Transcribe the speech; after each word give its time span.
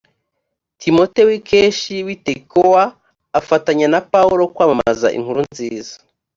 timote 0.81 1.21
w’ikeshi 1.27 1.95
w 2.05 2.07
i 2.15 2.17
tekowa 2.25 2.83
afatanya 3.39 3.85
na 3.93 3.99
paulo 4.11 4.43
kwamamaza 4.53 5.07
inkuru 5.17 5.39
nziza 5.51 5.93